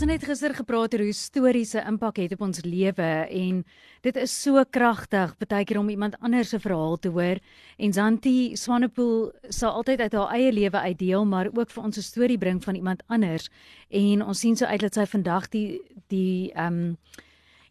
[0.00, 3.64] Ons het gister gepraat oor hoe stories 'n impak het op ons lewe en
[4.00, 7.36] dit is so kragtig baie keer om iemand anders se verhaal te hoor
[7.76, 12.02] en Zanti Swanepoel sal altyd uit haar eie lewe uitdeel maar ook vir ons 'n
[12.02, 13.50] storie bring van iemand anders
[13.90, 16.96] en ons sien so uit dat sy vandag die die ehm um,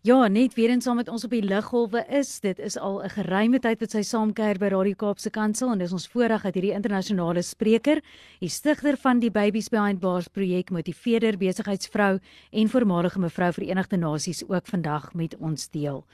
[0.02, 2.30] Ja, net weer eens saam met ons op die liggolwe is.
[2.40, 5.92] Dit is al 'n geruime tyd wat sy saamkuier by Radio Kaapse Kansel en dis
[5.92, 8.02] ons voorreg dat hierdie internasionale spreker,
[8.40, 12.20] die stigter van die Babies Behind Bars projek, motiveerder, besigheidsvrou
[12.52, 16.06] en voormalige mevrou Verenigde Nasies ook vandag met ons deel.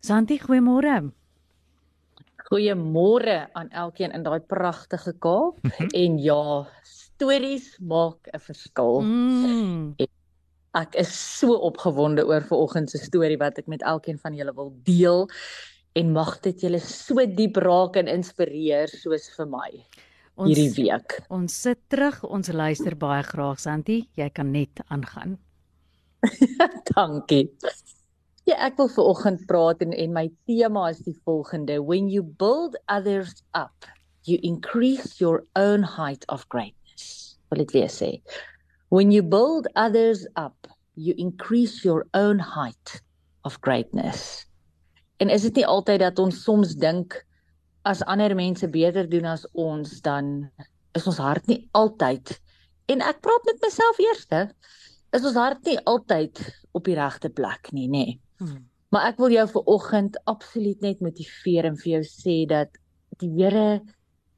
[0.00, 1.10] Santi, goeiemôre.
[2.36, 5.58] Goeiemôre aan elkeen in daai pragtige Kaap
[6.04, 9.00] en ja, stories maak 'n verskil.
[9.00, 9.94] Mm.
[10.74, 14.72] Ek is so opgewonde oor vanoggend se storie wat ek met elkeen van julle wil
[14.86, 15.28] deel
[15.94, 19.70] en mag dit julle so diep raak en inspireer soos vir my
[20.34, 21.18] ons, hierdie week.
[21.34, 25.36] Ons sit terug, ons luister baie graag Santi, jy kan net aangaan.
[26.90, 27.46] Dankie.
[28.44, 32.76] Ja, ek wil vanoggend praat en en my tema is die volgende: When you build
[32.92, 33.86] others up,
[34.28, 37.38] you increase your own height of greatness.
[37.48, 38.10] Wil dit weer sê?
[38.94, 43.02] When you build others up, you increase your own height
[43.42, 44.46] of greatness.
[45.16, 47.16] En is dit nie altyd dat ons soms dink
[47.82, 50.46] as ander mense beter doen as ons dan
[50.94, 52.36] is ons hart nie altyd
[52.86, 54.44] en ek praat met myself eerste
[55.18, 56.38] is ons hart nie altyd
[56.78, 58.06] op die regte plek nie nê.
[58.06, 58.18] Nee.
[58.38, 58.62] Hmm.
[58.94, 62.78] Maar ek wil jou vir oggend absoluut net motiveer en vir jou sê dat
[63.18, 63.80] die Here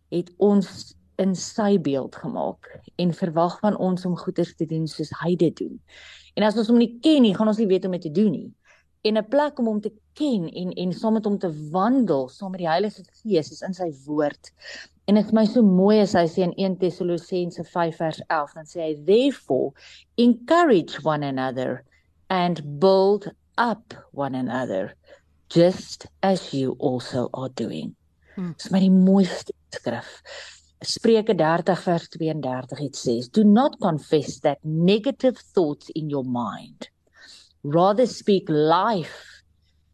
[0.09, 5.13] het ons in sy beeld gemaak en verwag van ons om goeders te doen soos
[5.23, 5.81] hy dit doen.
[6.37, 8.21] En as ons hom nie ken nie, gaan ons nie weet hoe om dit te
[8.21, 8.51] doen nie.
[9.07, 12.51] En 'n plek om hom te ken en en saam met hom te wandel, saam
[12.51, 14.53] met die Heilige Gees is in sy woord.
[15.07, 18.55] En dit is my so mooi as hy sê in 1 Tessalonisense 5 vers 11,
[18.55, 19.73] dan sê hy therefore
[20.17, 21.85] encourage one another
[22.29, 24.95] and build up one another
[25.49, 27.95] just as you also are doing.
[28.35, 28.53] Hmm.
[28.59, 30.21] Dis my die mooiste skrif.
[30.85, 36.89] Spreuke 30 vers 32 it says do not confess that negative thoughts in your mind
[37.63, 39.43] rather speak life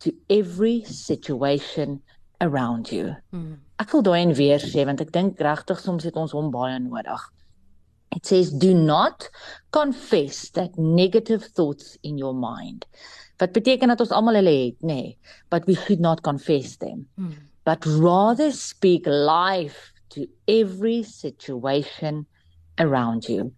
[0.00, 2.02] to every situation
[2.40, 3.14] around you.
[3.32, 3.58] Mm.
[3.78, 7.22] Ek wil daai weer sê want ek dink regtig soms het ons hom baie nodig.
[8.12, 9.28] It says do not
[9.70, 12.84] confess that negative thoughts in your mind.
[13.40, 14.98] Wat beteken dat ons almal hulle het, nê?
[14.98, 15.16] Nee,
[15.50, 17.06] but we should not confess them.
[17.16, 17.38] Mm.
[17.64, 22.26] But rather speak life to every situation
[22.78, 23.52] around you.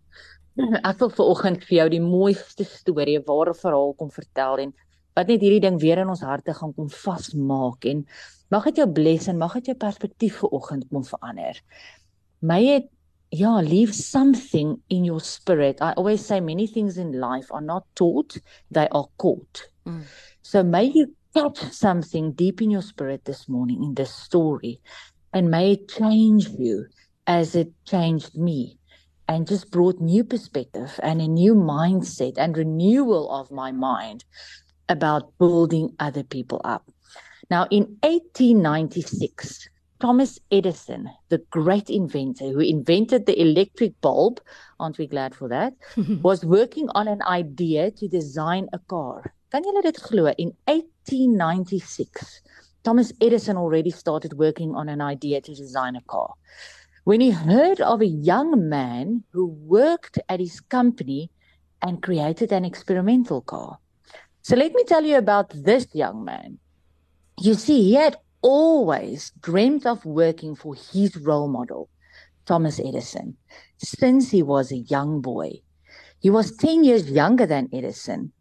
[0.89, 4.75] Ek wil vanoggend vir jou die mooiste storie, 'n ware verhaal kom vertel en
[5.15, 8.05] wat net hierdie ding weer in ons harte gaan kom vasmaak en
[8.51, 11.59] mag dit jou bless en mag dit jou perspektief vanoggend kom verander.
[12.43, 12.91] My het
[13.35, 15.81] ja, leave something in your spirit.
[15.81, 18.39] I always say many things in life are not taught,
[18.71, 19.71] they are caught.
[19.87, 20.03] Mm.
[20.43, 24.81] So may you catch something deep in your spirit this morning in this story
[25.35, 26.87] and may it change you
[27.27, 28.79] as it changed me
[29.29, 34.25] and just brought new perspective and a new mindset and renewal of my mind
[34.89, 36.89] about building other people up.
[37.51, 39.69] Now, in 1896,
[40.01, 44.41] Thomas Edison, the great inventor who invented the electric bulb,
[44.79, 45.73] aren't we glad for that,
[46.23, 49.35] was working on an idea to design a car.
[49.51, 50.27] Kan julle dit glo?
[50.37, 52.43] In 1896,
[52.85, 56.35] Thomas Edison already started working on an idea to design a car.
[57.05, 61.31] When he heard of a young man who worked at his company
[61.81, 63.79] and created an experimental car.
[64.43, 66.59] So let me tell you about this young man.
[67.41, 71.89] You see, he had always dreamed of working for his role model,
[72.45, 73.39] Thomas Edison,
[73.79, 75.63] since he was a young boy.
[76.19, 78.33] He was 10 years younger than Edison,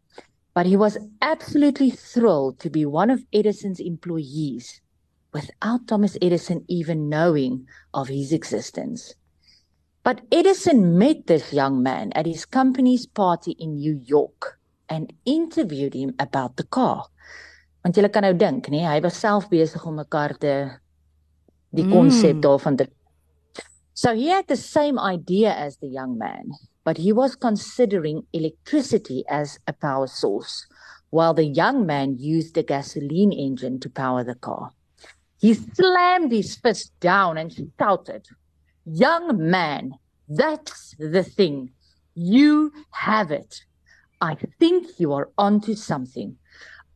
[0.54, 4.80] but he was absolutely thrilled to be one of Edison's employees
[5.34, 9.14] without Thomas Edison even knowing of his existence.
[10.04, 15.94] But Edison met this young man at his company's party in New York and interviewed
[15.94, 17.10] him about the car.
[17.84, 20.70] Want jy kan nou dink, nee, hy was self besig om 'n kar te
[21.74, 22.40] die konsep mm.
[22.40, 22.86] daarvan te
[23.94, 26.50] So he had the same idea as the young man.
[26.84, 30.66] But he was considering electricity as a power source,
[31.10, 34.70] while the young man used a gasoline engine to power the car.
[35.40, 38.26] He slammed his fist down and shouted,
[38.84, 39.94] Young man,
[40.28, 41.72] that's the thing.
[42.14, 43.64] You have it.
[44.20, 46.36] I think you are onto something.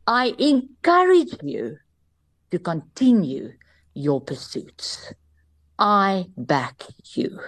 [0.07, 1.77] I encourage you
[2.51, 3.53] to continue
[3.93, 5.13] your pursuits.
[5.77, 6.83] I back
[7.13, 7.39] you.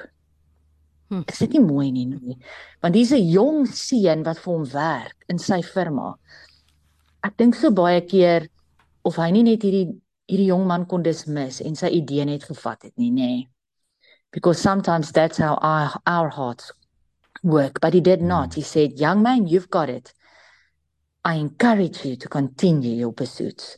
[1.12, 1.26] Hm.
[1.28, 2.38] Is dit nie mooi nie nie?
[2.80, 6.16] Want dis 'n jong seun wat vir hom werk in sy firma.
[7.24, 8.48] Ek dink so baie keer
[9.04, 10.00] of hy nie net hierdie
[10.32, 13.28] hierdie jong man kon dismiss en sy idee net gevat het nie, nê.
[13.28, 13.50] Nee.
[14.32, 16.72] Because sometimes that's how our our hearts
[17.44, 18.54] work, but he did not.
[18.54, 20.14] He said, "Young man, you've got it.
[21.26, 23.78] I encourage you to continue your pursuits.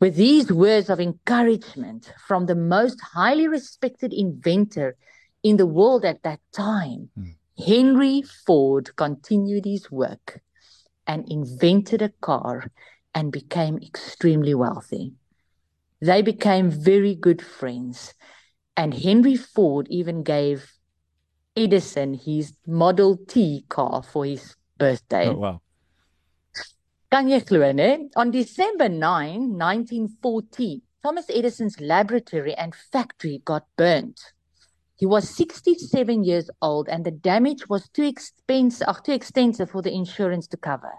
[0.00, 4.96] With these words of encouragement from the most highly respected inventor
[5.42, 7.34] in the world at that time, mm.
[7.66, 10.40] Henry Ford continued his work
[11.06, 12.70] and invented a car
[13.14, 15.12] and became extremely wealthy.
[16.00, 18.14] They became very good friends.
[18.76, 20.72] And Henry Ford even gave
[21.56, 25.28] Edison his Model T car for his birthday.
[25.28, 25.60] Oh, wow.
[27.10, 28.08] Kan jy glo, né?
[28.16, 34.32] On December 9, 1914, Thomas Edison's laboratory and factory got burnt.
[35.00, 39.80] He was 67 years old and the damage was too expensive, uh, too extensive for
[39.80, 40.92] the insurance to cover.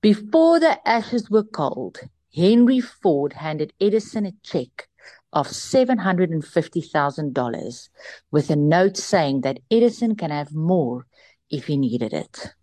[0.00, 1.98] Before the ashes were cold,
[2.34, 4.88] Henry Ford handed Edison a check
[5.34, 7.88] of $750,000
[8.30, 11.04] with a note saying that Edison can have more
[11.50, 12.54] if he needed it.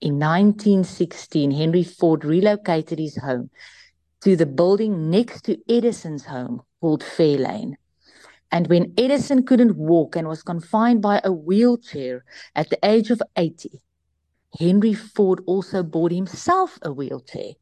[0.00, 3.50] In 1916, Henry Ford relocated his home
[4.20, 7.74] to the building next to Edison's home called Fairlane.
[8.50, 12.24] And when Edison couldn't walk and was confined by a wheelchair
[12.54, 13.82] at the age of 80,
[14.58, 17.52] Henry Ford also bought himself a wheelchair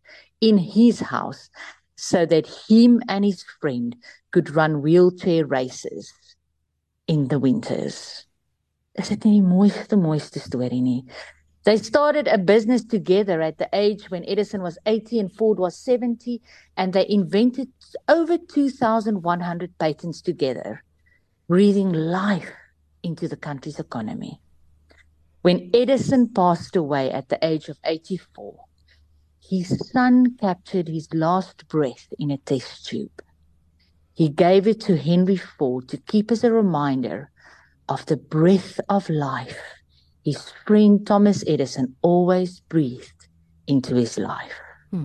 [0.41, 1.51] in his house
[1.97, 3.97] so that him and his friend
[4.31, 6.13] could run wheelchair races
[7.09, 8.27] in the winters.
[8.95, 11.03] Is dit nie die mooiste mooiste storie nie?
[11.67, 15.77] They started a business together at the age when Edison was 80 and Ford was
[15.77, 16.41] 70,
[16.77, 17.73] and they invented
[18.07, 20.85] over 2,100 patents together,
[21.49, 22.53] breathing life
[23.03, 24.41] into the country's economy.
[25.43, 28.61] When Edison passed away at the age of 84,
[29.43, 33.21] his son captured his last breath in a test tube.
[34.15, 37.33] He gave it to Henry Ford to keep as a reminder
[37.89, 39.76] of the breath of life
[40.27, 43.29] his friend Thomas Edison always breathed
[43.69, 44.59] into his life.
[44.91, 45.05] Hmm.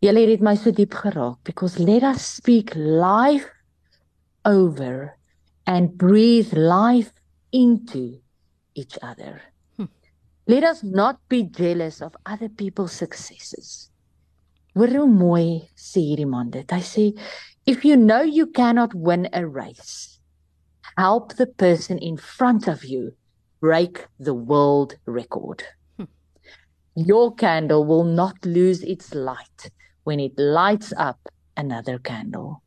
[0.00, 3.48] Julle het my so diep geraak because let us speak life
[4.44, 5.18] over
[5.66, 7.10] and breathe life
[7.50, 8.20] into
[8.74, 9.42] each other.
[9.76, 9.90] Hmm.
[10.46, 13.90] Let us not be jealous of other people's successes.
[14.76, 16.70] Hoor hoe mooi sê hierdie man dit.
[16.70, 17.08] Hy sê
[17.66, 20.20] if you know you cannot win a race,
[20.96, 23.10] help the person in front of you
[23.62, 25.62] break the world record.
[26.96, 29.70] Your candle will not lose its light
[30.02, 32.60] when it lights up another candle.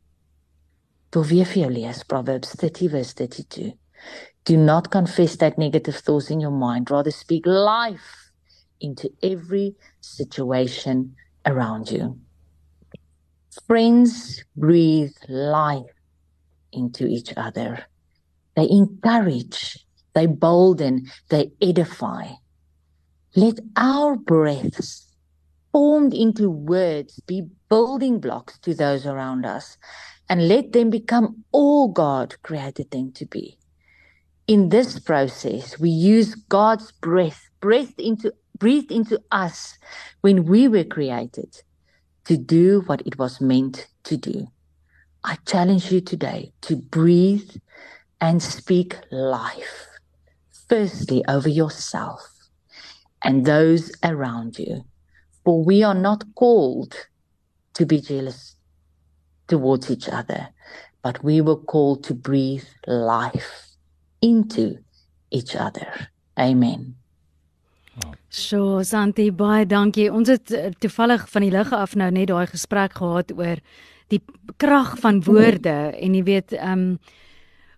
[1.12, 3.72] Proverbs 30 verse 32.
[4.46, 8.30] Do not confess that negative thoughts in your mind, rather speak life
[8.80, 11.14] into every situation
[11.44, 12.18] around you.
[13.66, 15.84] Friends breathe life
[16.72, 17.84] into each other.
[18.54, 19.85] They encourage
[20.16, 22.24] they bolden, they edify.
[23.36, 25.14] Let our breaths,
[25.72, 29.76] formed into words, be building blocks to those around us,
[30.30, 33.58] and let them become all God created them to be.
[34.46, 39.76] In this process, we use God's breath, breath into, breathed into us
[40.22, 41.60] when we were created
[42.24, 44.46] to do what it was meant to do.
[45.22, 47.50] I challenge you today to breathe
[48.18, 49.88] and speak life
[50.68, 52.20] firstly over yourself
[53.22, 54.84] and those around you.
[55.44, 56.94] For we are not called
[57.74, 58.56] to be jealous
[59.46, 60.48] towards each other,
[61.02, 63.76] but we were called to breathe life
[64.20, 64.78] into
[65.30, 66.08] each other.
[66.38, 66.96] Amen.
[68.28, 70.10] So Santi baie dankie.
[70.12, 73.62] Ons het eh, toevallig van die lig af nou net daai gesprek gehad oor
[74.12, 74.20] die
[74.60, 76.98] krag van woorde en jy weet ehm um,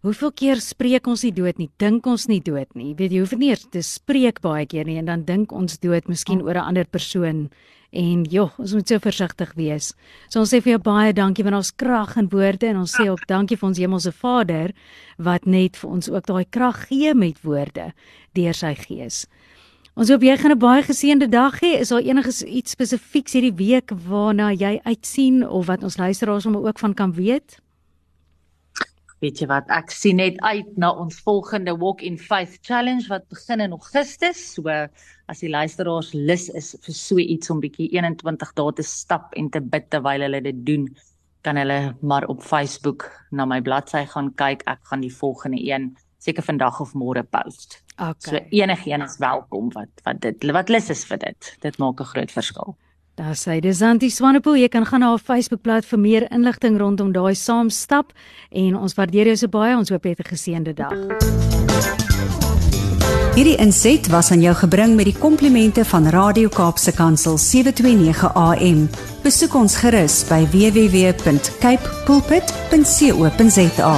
[0.08, 2.94] Hoeveel keer spreek ons nie dood nie, dink ons nie dood nie.
[2.96, 6.08] Weet jy hoef nie eers te spreek baie keer nie en dan dink ons dood
[6.08, 7.50] miskien oor 'n ander persoon.
[7.92, 9.92] En joh, ons moet so versigtig wees.
[10.30, 13.10] So ons sê vir jou baie dankie want ons krag in woorde en ons sê
[13.10, 14.72] ook dankie vir ons hemelse Vader
[15.18, 17.92] wat net vir ons ook daai krag gee met woorde
[18.32, 19.26] deur sy gees.
[19.94, 21.80] Ons hoop jy gaan 'n baie geseënde dag hê.
[21.80, 26.64] Is daar enigiets iets spesifieks hierdie week waarna jy uitsien of wat ons luisteraars sommer
[26.64, 27.60] ook van kan weet?
[29.22, 33.26] Weet jy wat, ek sien net uit na ons volgende Walk in Faith Challenge wat
[33.32, 34.40] begin in Augustus.
[34.54, 34.70] So
[35.28, 39.50] as die luisteraars lus is vir so iets om bietjie 21 dae te stap en
[39.50, 40.86] te bid terwyl hulle dit doen,
[41.46, 44.64] kan hulle maar op Facebook na my bladsy gaan kyk.
[44.70, 47.80] Ek gaan die volgende een seker vandag of môre post.
[47.98, 48.14] Okay.
[48.22, 51.56] So enigiemand is welkom wat wat dit wat lus is vir dit.
[51.62, 52.76] Dit maak 'n groot verskil.
[53.18, 57.10] Daar sê dis Antie Swanepoel, jy kan gaan na haar Facebookblad vir meer inligting rondom
[57.10, 58.12] daai saamstap
[58.54, 59.74] en ons waardeer jou so baie.
[59.74, 60.94] Ons hoop jy het 'n geseënde dag.
[63.34, 68.88] Hierdie inset was aan jou gebring met die komplimente van Radio Kaapse Kansel 729 AM.
[69.22, 73.94] Besoek ons gerus by www.cape pulpit.co.za.